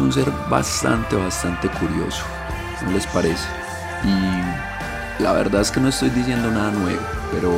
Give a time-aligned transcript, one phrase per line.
[0.00, 2.24] un ser bastante, bastante curioso.
[2.84, 3.46] ¿No les parece?
[4.04, 7.52] Y la verdad es que no estoy diciendo nada nuevo, pero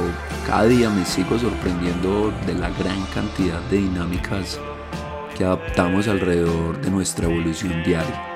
[0.46, 4.58] cada día me sigo sorprendiendo de la gran cantidad de dinámicas
[5.36, 8.28] que adaptamos alrededor de nuestra evolución diaria.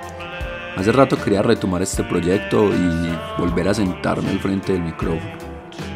[0.76, 5.32] Hace rato quería retomar este proyecto y volver a sentarme al frente del micrófono,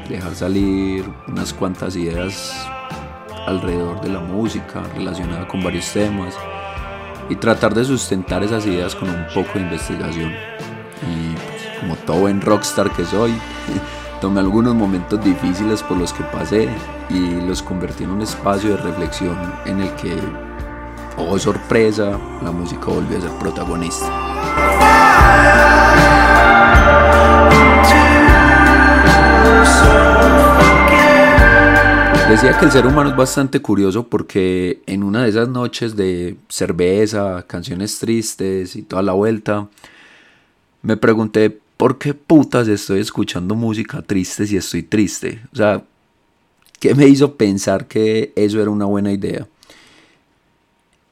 [0.09, 2.53] dejar salir unas cuantas ideas
[3.47, 6.35] alrededor de la música relacionada con varios temas
[7.31, 10.33] y tratar de sustentar esas ideas con un poco de investigación.
[11.09, 13.33] Y pues, como todo buen rockstar que soy,
[14.21, 16.69] tomé algunos momentos difíciles por los que pasé
[17.09, 20.19] y los convertí en un espacio de reflexión en el que,
[21.17, 25.90] oh sorpresa, la música volvió a ser protagonista.
[32.31, 36.37] Decía que el ser humano es bastante curioso porque en una de esas noches de
[36.49, 39.69] cerveza, canciones tristes y toda la vuelta,
[40.83, 45.43] me pregunté por qué putas estoy escuchando música triste si estoy triste.
[45.53, 45.83] O sea,
[46.79, 49.49] ¿qué me hizo pensar que eso era una buena idea?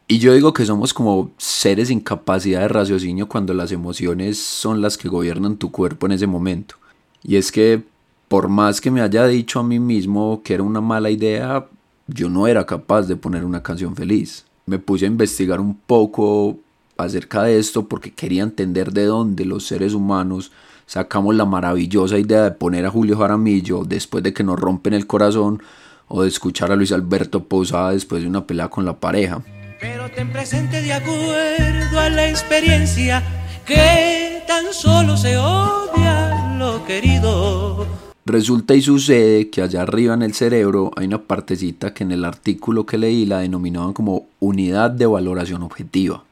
[0.06, 4.80] Y yo digo que somos como seres sin capacidad de raciocinio cuando las emociones son
[4.80, 6.76] las que gobiernan tu cuerpo en ese momento.
[7.24, 7.82] Y es que
[8.28, 11.66] por más que me haya dicho a mí mismo que era una mala idea,
[12.06, 14.44] yo no era capaz de poner una canción feliz.
[14.66, 16.58] Me puse a investigar un poco
[16.98, 20.52] acerca de esto porque quería entender de dónde los seres humanos
[20.86, 25.06] sacamos la maravillosa idea de poner a Julio Jaramillo después de que nos rompen el
[25.06, 25.62] corazón
[26.08, 29.42] o de escuchar a Luis Alberto Posada después de una pelea con la pareja.
[29.80, 33.22] Pero ten presente de acuerdo a la experiencia
[33.64, 37.97] que tan solo se odia lo querido.
[38.28, 42.26] Resulta y sucede que allá arriba en el cerebro hay una partecita que en el
[42.26, 46.24] artículo que leí la denominaban como unidad de valoración objetiva.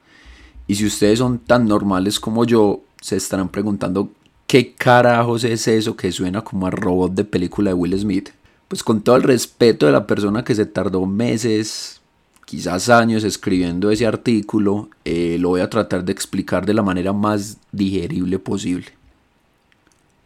[0.66, 4.10] Y si ustedes son tan normales como yo, se estarán preguntando
[4.46, 8.28] qué carajos es eso que suena como a robot de película de Will Smith.
[8.68, 12.02] Pues con todo el respeto de la persona que se tardó meses,
[12.44, 17.14] quizás años escribiendo ese artículo, eh, lo voy a tratar de explicar de la manera
[17.14, 18.88] más digerible posible.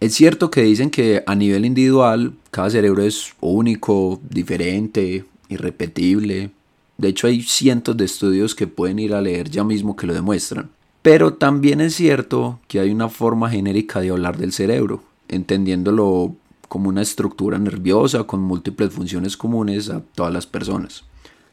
[0.01, 6.51] Es cierto que dicen que a nivel individual cada cerebro es único, diferente, irrepetible.
[6.97, 10.15] De hecho hay cientos de estudios que pueden ir a leer ya mismo que lo
[10.15, 10.71] demuestran.
[11.03, 16.35] Pero también es cierto que hay una forma genérica de hablar del cerebro, entendiéndolo
[16.69, 21.05] como una estructura nerviosa con múltiples funciones comunes a todas las personas.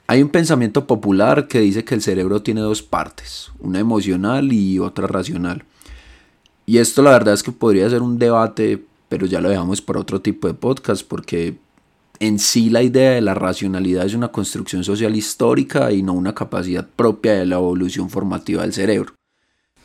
[0.07, 4.79] Hay un pensamiento popular que dice que el cerebro tiene dos partes, una emocional y
[4.79, 5.65] otra racional.
[6.69, 10.01] Y esto la verdad es que podría ser un debate, pero ya lo dejamos para
[10.01, 11.55] otro tipo de podcast porque
[12.19, 16.35] en sí la idea de la racionalidad es una construcción social histórica y no una
[16.35, 19.13] capacidad propia de la evolución formativa del cerebro.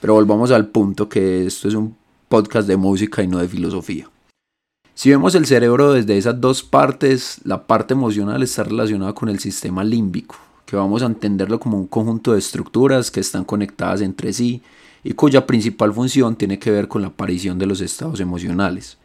[0.01, 1.97] Pero volvamos al punto que esto es un
[2.29, 4.11] podcast de música y no de filosofía.
[4.93, 9.39] Si vemos el cerebro desde esas dos partes, la parte emocional está relacionada con el
[9.39, 10.35] sistema límbico,
[10.67, 14.63] que vamos a entenderlo como un conjunto de estructuras que están conectadas entre sí
[15.05, 18.99] y cuya principal función tiene que ver con la aparición de los estados emocionales.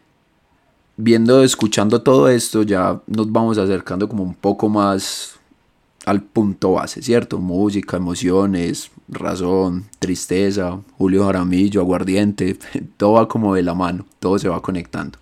[0.96, 5.35] Viendo, escuchando todo esto, ya nos vamos acercando como un poco más
[6.06, 7.38] al punto base, ¿cierto?
[7.38, 12.58] Música, emociones, razón, tristeza, Julio Jaramillo, aguardiente,
[12.97, 15.19] todo va como de la mano, todo se va conectando.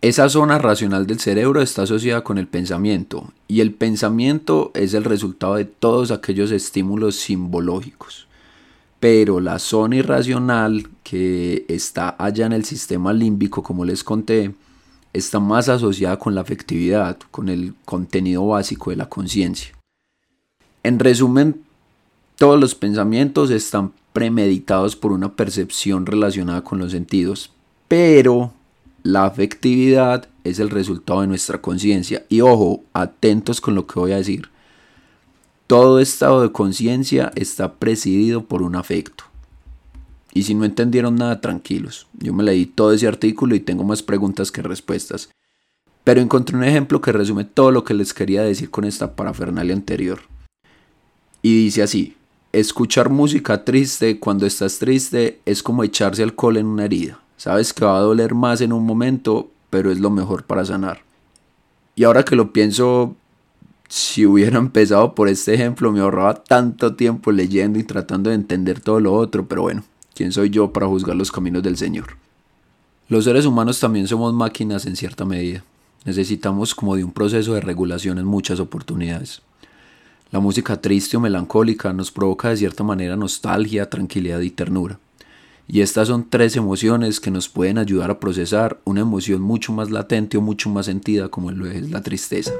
[0.00, 5.04] Esa zona racional del cerebro está asociada con el pensamiento y el pensamiento es el
[5.04, 8.26] resultado de todos aquellos estímulos simbológicos
[9.02, 14.54] pero la zona irracional que está allá en el sistema límbico, como les conté,
[15.12, 19.72] está más asociada con la afectividad, con el contenido básico de la conciencia.
[20.84, 21.62] En resumen,
[22.36, 27.50] todos los pensamientos están premeditados por una percepción relacionada con los sentidos,
[27.88, 28.52] pero
[29.02, 32.24] la afectividad es el resultado de nuestra conciencia.
[32.28, 34.51] Y ojo, atentos con lo que voy a decir.
[35.72, 39.24] Todo estado de conciencia está presidido por un afecto.
[40.34, 42.08] Y si no entendieron nada, tranquilos.
[42.18, 45.30] Yo me leí todo ese artículo y tengo más preguntas que respuestas.
[46.04, 49.74] Pero encontré un ejemplo que resume todo lo que les quería decir con esta parafernalia
[49.74, 50.20] anterior.
[51.40, 52.16] Y dice así,
[52.52, 57.18] escuchar música triste cuando estás triste es como echarse alcohol en una herida.
[57.38, 61.00] Sabes que va a doler más en un momento, pero es lo mejor para sanar.
[61.96, 63.16] Y ahora que lo pienso,
[63.92, 68.80] si hubiera empezado por este ejemplo, me ahorraba tanto tiempo leyendo y tratando de entender
[68.80, 69.84] todo lo otro, pero bueno,
[70.14, 72.16] ¿quién soy yo para juzgar los caminos del Señor?
[73.10, 75.62] Los seres humanos también somos máquinas en cierta medida.
[76.06, 79.42] Necesitamos como de un proceso de regulación en muchas oportunidades.
[80.30, 84.98] La música triste o melancólica nos provoca de cierta manera nostalgia, tranquilidad y ternura.
[85.68, 89.90] Y estas son tres emociones que nos pueden ayudar a procesar una emoción mucho más
[89.90, 92.52] latente o mucho más sentida como lo es la tristeza.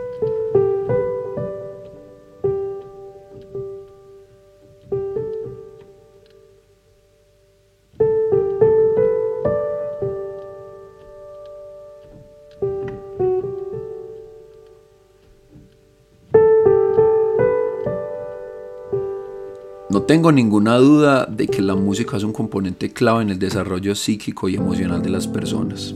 [20.13, 24.47] Tengo ninguna duda de que la música es un componente clave en el desarrollo psíquico
[24.47, 25.95] y emocional de las personas,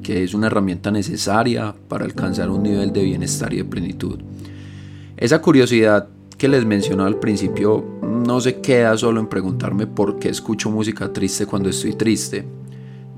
[0.00, 4.20] que es una herramienta necesaria para alcanzar un nivel de bienestar y de plenitud.
[5.16, 6.06] Esa curiosidad
[6.36, 11.12] que les mencionó al principio no se queda solo en preguntarme por qué escucho música
[11.12, 12.44] triste cuando estoy triste.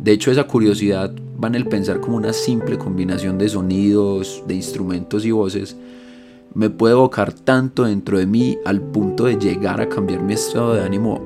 [0.02, 4.54] De hecho, esa curiosidad va en el pensar como una simple combinación de sonidos, de
[4.54, 5.76] instrumentos y voces
[6.54, 10.74] me puede evocar tanto dentro de mí al punto de llegar a cambiar mi estado
[10.74, 11.24] de ánimo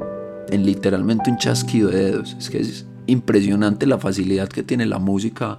[0.51, 2.37] en literalmente un chasquido de dedos.
[2.39, 5.59] Es que es impresionante la facilidad que tiene la música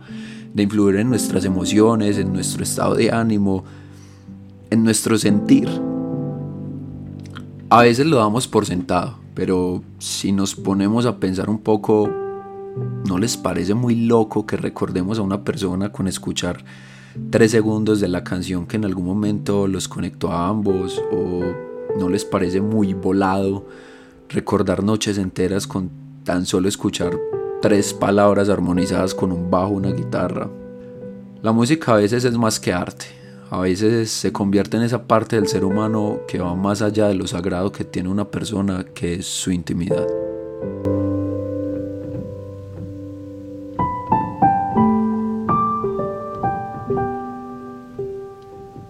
[0.53, 3.63] de influir en nuestras emociones, en nuestro estado de ánimo,
[4.69, 5.69] en nuestro sentir.
[7.69, 12.09] A veces lo damos por sentado, pero si nos ponemos a pensar un poco,
[13.07, 16.63] ¿no les parece muy loco que recordemos a una persona con escuchar
[17.29, 21.41] tres segundos de la canción que en algún momento los conectó a ambos o
[21.97, 23.65] no les parece muy volado
[24.29, 25.89] recordar noches enteras con
[26.23, 27.17] tan solo escuchar
[27.61, 30.49] tres palabras armonizadas con un bajo, una guitarra.
[31.41, 33.05] La música a veces es más que arte,
[33.49, 37.15] a veces se convierte en esa parte del ser humano que va más allá de
[37.15, 40.07] lo sagrado que tiene una persona, que es su intimidad.